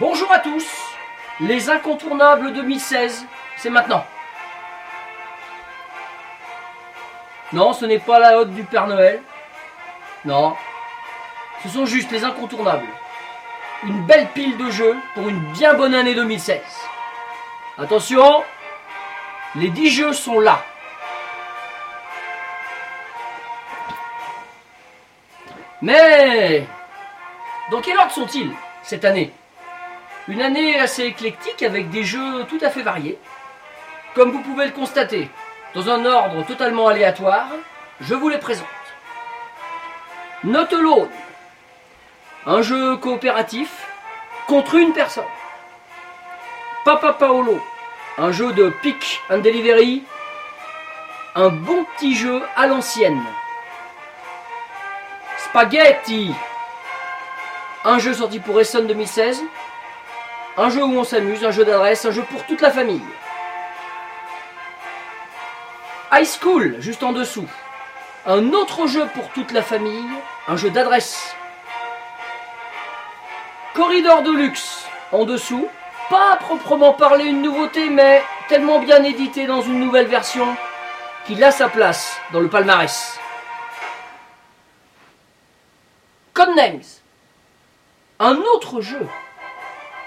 Bonjour 0.00 0.30
à 0.30 0.38
tous 0.38 0.64
Les 1.40 1.70
incontournables 1.70 2.52
2016, 2.52 3.26
c'est 3.56 3.68
maintenant. 3.68 4.04
Non, 7.52 7.72
ce 7.72 7.84
n'est 7.84 7.98
pas 7.98 8.20
la 8.20 8.38
hotte 8.38 8.54
du 8.54 8.62
Père 8.62 8.86
Noël. 8.86 9.20
Non. 10.24 10.54
Ce 11.64 11.68
sont 11.68 11.84
juste 11.84 12.12
les 12.12 12.22
incontournables. 12.22 12.86
Une 13.82 14.06
belle 14.06 14.28
pile 14.28 14.56
de 14.56 14.70
jeux 14.70 14.96
pour 15.14 15.28
une 15.28 15.40
bien 15.52 15.74
bonne 15.74 15.96
année 15.96 16.14
2016. 16.14 16.60
Attention, 17.76 18.44
les 19.56 19.70
10 19.70 19.90
jeux 19.90 20.12
sont 20.12 20.38
là. 20.38 20.62
Mais 25.82 26.68
dans 27.72 27.80
quel 27.80 27.98
ordre 27.98 28.12
sont-ils 28.12 28.52
cette 28.84 29.04
année? 29.04 29.32
Une 30.28 30.42
année 30.42 30.78
assez 30.78 31.04
éclectique 31.04 31.62
avec 31.62 31.88
des 31.88 32.04
jeux 32.04 32.44
tout 32.50 32.58
à 32.60 32.68
fait 32.68 32.82
variés. 32.82 33.18
Comme 34.14 34.30
vous 34.30 34.42
pouvez 34.42 34.66
le 34.66 34.72
constater, 34.72 35.30
dans 35.74 35.88
un 35.88 36.04
ordre 36.04 36.44
totalement 36.44 36.88
aléatoire, 36.88 37.48
je 38.02 38.14
vous 38.14 38.28
les 38.28 38.36
présente. 38.36 38.66
Not 40.44 40.66
Alone, 40.72 41.08
un 42.44 42.60
jeu 42.60 42.96
coopératif 42.98 43.70
contre 44.46 44.74
une 44.74 44.92
personne. 44.92 45.24
Papa 46.84 47.14
Paolo, 47.14 47.58
un 48.18 48.30
jeu 48.30 48.52
de 48.52 48.68
pick 48.82 49.22
and 49.30 49.38
delivery, 49.38 50.04
un 51.36 51.48
bon 51.48 51.84
petit 51.96 52.14
jeu 52.14 52.42
à 52.54 52.66
l'ancienne. 52.66 53.24
Spaghetti, 55.38 56.34
un 57.84 57.98
jeu 57.98 58.12
sorti 58.12 58.40
pour 58.40 58.60
Essen 58.60 58.86
2016, 58.86 59.42
un 60.58 60.70
jeu 60.70 60.82
où 60.82 60.98
on 60.98 61.04
s'amuse, 61.04 61.44
un 61.44 61.52
jeu 61.52 61.64
d'adresse, 61.64 62.04
un 62.04 62.10
jeu 62.10 62.24
pour 62.24 62.44
toute 62.44 62.60
la 62.60 62.72
famille. 62.72 63.02
High 66.12 66.26
School, 66.26 66.76
juste 66.80 67.04
en 67.04 67.12
dessous. 67.12 67.46
Un 68.26 68.52
autre 68.52 68.88
jeu 68.88 69.06
pour 69.14 69.28
toute 69.30 69.52
la 69.52 69.62
famille, 69.62 70.08
un 70.48 70.56
jeu 70.56 70.70
d'adresse. 70.70 71.34
Corridor 73.72 74.22
de 74.22 74.32
luxe, 74.32 74.84
en 75.12 75.24
dessous. 75.24 75.68
Pas 76.10 76.32
à 76.32 76.36
proprement 76.36 76.92
parler 76.92 77.26
une 77.26 77.42
nouveauté, 77.42 77.88
mais 77.88 78.24
tellement 78.48 78.80
bien 78.80 79.04
édité 79.04 79.46
dans 79.46 79.60
une 79.60 79.78
nouvelle 79.78 80.06
version 80.06 80.56
qu'il 81.26 81.44
a 81.44 81.52
sa 81.52 81.68
place 81.68 82.18
dans 82.32 82.40
le 82.40 82.48
palmarès. 82.48 83.16
Codenames, 86.32 86.80
un 88.18 88.36
autre 88.36 88.80
jeu 88.80 89.06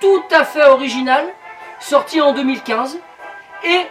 tout 0.02 0.24
à 0.32 0.44
fait 0.44 0.66
original, 0.66 1.26
sorti 1.80 2.20
en 2.20 2.34
2015, 2.34 3.00
et 3.64 3.88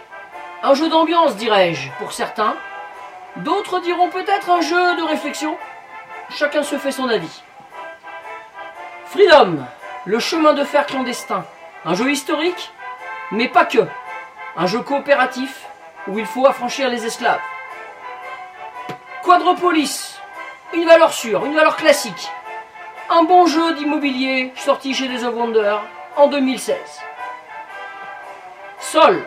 un 0.61 0.75
jeu 0.75 0.89
d'ambiance, 0.89 1.37
dirais-je, 1.37 1.89
pour 1.97 2.11
certains. 2.11 2.55
D'autres 3.37 3.79
diront 3.79 4.09
peut-être 4.09 4.49
un 4.49 4.61
jeu 4.61 4.95
de 4.97 5.03
réflexion. 5.03 5.57
Chacun 6.29 6.63
se 6.63 6.77
fait 6.77 6.91
son 6.91 7.07
avis. 7.07 7.41
Freedom, 9.05 9.59
le 10.05 10.19
chemin 10.19 10.53
de 10.53 10.63
fer 10.63 10.85
clandestin. 10.85 11.45
Un 11.85 11.95
jeu 11.95 12.11
historique, 12.11 12.71
mais 13.31 13.47
pas 13.47 13.65
que. 13.65 13.87
Un 14.57 14.67
jeu 14.67 14.81
coopératif 14.81 15.65
où 16.07 16.19
il 16.19 16.25
faut 16.25 16.45
affranchir 16.45 16.89
les 16.89 17.05
esclaves. 17.05 17.39
Quadropolis, 19.23 20.19
une 20.73 20.85
valeur 20.85 21.13
sûre, 21.13 21.45
une 21.45 21.55
valeur 21.55 21.77
classique. 21.77 22.29
Un 23.09 23.23
bon 23.23 23.45
jeu 23.45 23.73
d'immobilier 23.75 24.53
sorti 24.57 24.93
chez 24.93 25.07
les 25.07 25.23
Wonder 25.25 25.77
en 26.15 26.27
2016. 26.27 26.77
Sol, 28.79 29.23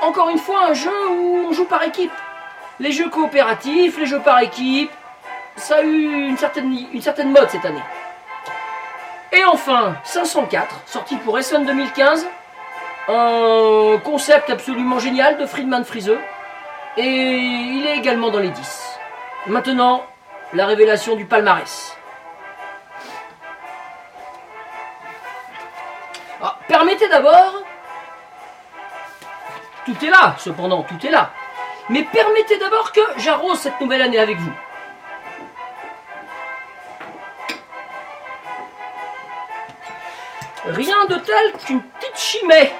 encore 0.00 0.28
une 0.30 0.38
fois 0.38 0.66
un 0.66 0.74
jeu 0.74 1.08
où 1.10 1.46
on 1.48 1.52
joue 1.52 1.64
par 1.64 1.82
équipe. 1.82 2.12
Les 2.80 2.92
jeux 2.92 3.08
coopératifs, 3.08 3.98
les 3.98 4.06
jeux 4.06 4.20
par 4.20 4.40
équipe, 4.40 4.90
ça 5.56 5.76
a 5.76 5.82
eu 5.82 6.28
une 6.28 6.36
certaine, 6.36 6.76
une 6.92 7.02
certaine 7.02 7.30
mode 7.30 7.50
cette 7.50 7.64
année. 7.64 7.82
Et 9.32 9.44
enfin, 9.44 9.96
504, 10.04 10.82
sorti 10.86 11.16
pour 11.16 11.38
Essen 11.38 11.64
2015, 11.64 12.26
un 13.08 13.98
concept 14.04 14.50
absolument 14.50 14.98
génial 14.98 15.38
de 15.38 15.46
Friedman 15.46 15.84
Friseux, 15.84 16.20
et 16.96 17.06
il 17.06 17.86
est 17.86 17.96
également 17.96 18.30
dans 18.30 18.38
les 18.38 18.50
10. 18.50 18.98
Maintenant, 19.46 20.04
la 20.52 20.66
révélation 20.66 21.16
du 21.16 21.24
palmarès. 21.24 21.96
Permettez 26.72 27.06
d'abord 27.06 27.62
tout 29.84 30.04
est 30.04 30.10
là, 30.10 30.36
cependant, 30.38 30.82
tout 30.84 31.06
est 31.06 31.10
là. 31.10 31.32
Mais 31.90 32.04
permettez 32.04 32.56
d'abord 32.56 32.92
que 32.92 33.00
j'arrose 33.18 33.58
cette 33.58 33.78
nouvelle 33.80 34.00
année 34.00 34.18
avec 34.18 34.38
vous. 34.38 34.52
Rien 40.64 41.04
de 41.06 41.16
tel 41.16 41.52
qu'une 41.66 41.82
petite 41.82 42.16
chimée. 42.16 42.72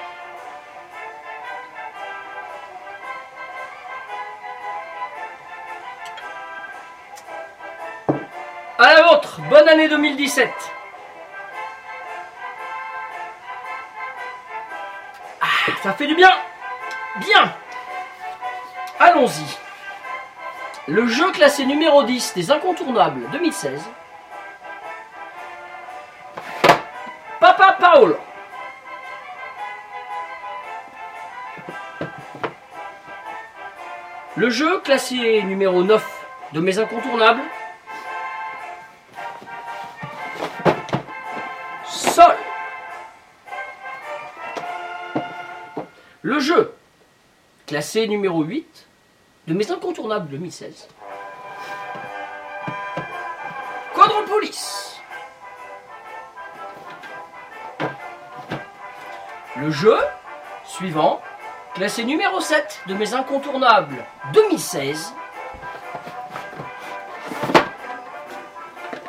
À 8.79 8.93
la 8.93 9.03
vôtre, 9.03 9.39
bonne 9.49 9.69
année 9.69 9.87
2017. 9.87 10.49
Ça 15.81 15.93
fait 15.93 16.07
du 16.07 16.15
bien. 16.15 16.31
Bien. 17.17 17.53
Allons-y. 18.99 19.57
Le 20.87 21.07
jeu 21.07 21.31
classé 21.31 21.65
numéro 21.65 22.03
10 22.03 22.33
des 22.35 22.51
incontournables 22.51 23.29
2016. 23.31 23.81
Papa 27.39 27.77
Paolo. 27.79 28.17
Le 34.35 34.49
jeu 34.49 34.79
classé 34.79 35.43
numéro 35.43 35.83
9 35.83 36.03
de 36.53 36.59
mes 36.59 36.79
incontournables. 36.79 37.43
Sol. 41.85 42.35
Le 46.25 46.39
jeu 46.39 46.73
classé 47.67 48.07
numéro 48.07 48.43
8 48.43 48.87
de 49.47 49.53
mes 49.53 49.69
incontournables 49.69 50.29
2016. 50.29 50.87
Quadropolis. 53.93 55.01
Le 59.57 59.69
jeu 59.69 59.97
suivant, 60.63 61.21
classé 61.73 62.05
numéro 62.05 62.39
7 62.39 62.83
de 62.87 62.93
mes 62.93 63.13
incontournables 63.13 64.05
2016. 64.31 65.13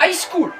High 0.01 0.13
School. 0.13 0.53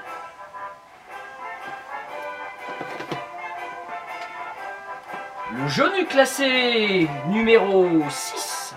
Nu 5.65 6.05
classé 6.05 7.09
numéro 7.29 7.89
6 8.11 8.75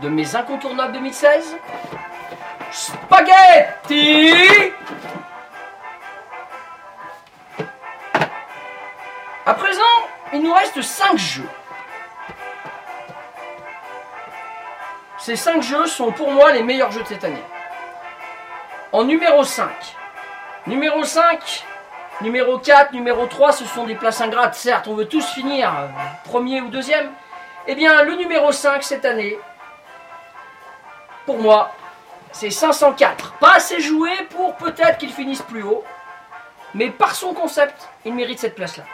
de 0.00 0.08
mes 0.08 0.34
incontournables 0.34 0.94
2016. 0.94 1.56
Spaghetti 2.72 4.32
À 9.46 9.54
présent, 9.54 9.80
il 10.32 10.42
nous 10.42 10.52
reste 10.52 10.82
5 10.82 11.16
jeux. 11.16 11.48
Ces 15.18 15.36
5 15.36 15.62
jeux 15.62 15.86
sont 15.86 16.10
pour 16.10 16.32
moi 16.32 16.50
les 16.50 16.64
meilleurs 16.64 16.90
jeux 16.90 17.02
de 17.02 17.08
cette 17.08 17.22
année. 17.22 17.44
En 18.90 19.04
numéro 19.04 19.44
5. 19.44 19.68
Numéro 20.66 21.04
5, 21.04 21.64
numéro 22.20 22.58
4, 22.58 22.92
numéro 22.92 23.26
3, 23.26 23.52
ce 23.52 23.64
sont 23.64 23.84
des 23.84 23.94
places 23.94 24.20
ingrates. 24.20 24.54
Certes, 24.54 24.86
on 24.88 24.94
veut 24.94 25.08
tous 25.08 25.26
finir 25.32 25.72
euh, 25.76 25.86
premier 26.24 26.60
ou 26.60 26.68
deuxième. 26.68 27.10
Eh 27.66 27.74
bien, 27.74 28.02
le 28.02 28.14
numéro 28.16 28.52
5 28.52 28.82
cette 28.82 29.04
année, 29.04 29.38
pour 31.26 31.38
moi, 31.38 31.72
c'est 32.32 32.50
504. 32.50 33.34
Pas 33.34 33.54
assez 33.54 33.80
joué 33.80 34.10
pour 34.30 34.56
peut-être 34.56 34.98
qu'il 34.98 35.12
finisse 35.12 35.42
plus 35.42 35.62
haut. 35.62 35.84
Mais 36.74 36.90
par 36.90 37.14
son 37.14 37.32
concept, 37.32 37.88
il 38.04 38.14
mérite 38.14 38.40
cette 38.40 38.56
place-là. 38.56 38.84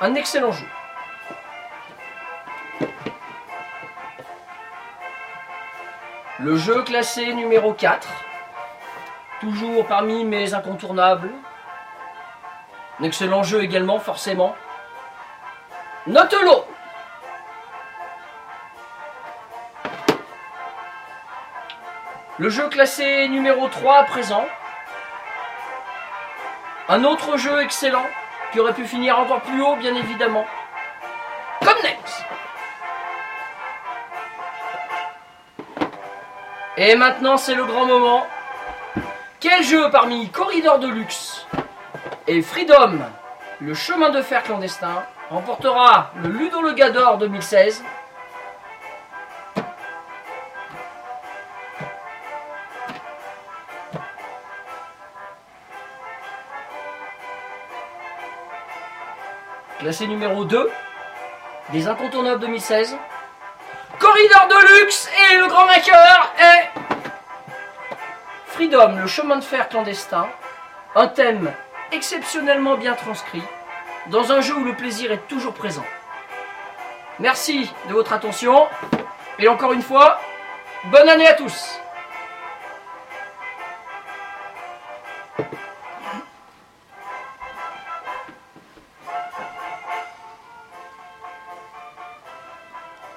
Un 0.00 0.14
excellent 0.16 0.50
jeu. 0.50 0.66
Le 6.40 6.56
jeu 6.56 6.82
classé 6.82 7.32
numéro 7.34 7.72
4. 7.72 8.08
Toujours 9.40 9.86
parmi 9.86 10.24
mes 10.24 10.54
incontournables. 10.54 11.30
Excellent 13.02 13.42
jeu 13.42 13.62
également, 13.62 13.98
forcément. 13.98 14.54
Note-le 16.06 16.50
Le 22.38 22.48
jeu 22.48 22.68
classé 22.68 23.28
numéro 23.28 23.68
3 23.68 23.98
à 23.98 24.04
présent. 24.04 24.46
Un 26.88 27.04
autre 27.04 27.36
jeu 27.36 27.60
excellent 27.60 28.06
qui 28.52 28.60
aurait 28.60 28.72
pu 28.72 28.86
finir 28.86 29.18
encore 29.18 29.40
plus 29.42 29.60
haut, 29.62 29.76
bien 29.76 29.94
évidemment. 29.94 30.46
Comme 31.60 31.82
Next. 31.82 32.24
Et 36.76 36.94
maintenant, 36.96 37.36
c'est 37.36 37.54
le 37.54 37.64
grand 37.64 37.86
moment. 37.86 38.26
Quel 39.40 39.62
jeu 39.62 39.90
parmi 39.90 40.30
Corridor 40.30 40.78
de 40.78 40.88
Luxe 40.88 41.41
et 42.26 42.42
Freedom, 42.42 42.98
le 43.60 43.74
chemin 43.74 44.10
de 44.10 44.22
fer 44.22 44.42
clandestin, 44.42 45.04
remportera 45.30 46.10
le 46.22 46.28
Ludo 46.28 46.62
Le 46.62 46.72
Gador 46.72 47.18
2016 47.18 47.82
Classé 59.78 60.06
numéro 60.06 60.44
2 60.44 60.70
des 61.72 61.88
incontournables 61.88 62.40
2016. 62.40 62.96
Corridor 63.98 64.48
de 64.48 64.80
luxe 64.80 65.10
et 65.30 65.38
le 65.38 65.48
grand 65.48 65.66
vainqueur 65.66 66.32
est 66.38 66.70
Freedom, 68.46 68.96
le 69.00 69.06
chemin 69.08 69.36
de 69.36 69.44
fer 69.44 69.68
clandestin. 69.68 70.28
Un 70.94 71.08
thème 71.08 71.52
exceptionnellement 71.92 72.76
bien 72.76 72.94
transcrit 72.94 73.42
dans 74.06 74.32
un 74.32 74.40
jeu 74.40 74.54
où 74.54 74.64
le 74.64 74.74
plaisir 74.74 75.12
est 75.12 75.28
toujours 75.28 75.54
présent. 75.54 75.84
Merci 77.18 77.70
de 77.88 77.94
votre 77.94 78.12
attention 78.12 78.66
et 79.38 79.48
encore 79.48 79.72
une 79.72 79.82
fois, 79.82 80.20
bonne 80.84 81.08
année 81.08 81.26
à 81.26 81.34
tous 81.34 81.81